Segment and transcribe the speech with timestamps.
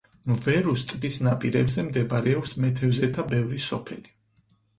[0.29, 4.13] მვერუს ტბის ნაპირებზე მდებარეობს მეთევზეთა ბევრი სოფელი.